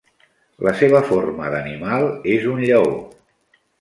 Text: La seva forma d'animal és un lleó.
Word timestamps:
La 0.67 0.71
seva 0.79 1.01
forma 1.11 1.51
d'animal 1.55 2.09
és 2.39 2.49
un 2.55 2.67
lleó. 2.71 2.93